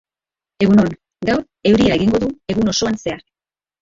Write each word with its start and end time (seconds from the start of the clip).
Egunon, 0.67 0.87
gaur 1.29 1.41
euria 1.73 1.99
egingo 1.99 2.23
du 2.25 2.31
egun 2.55 2.73
osoan 2.77 2.99
zehar 3.03 3.21